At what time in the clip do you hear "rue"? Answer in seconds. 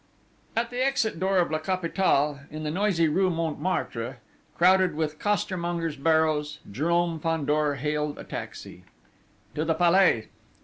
3.07-3.29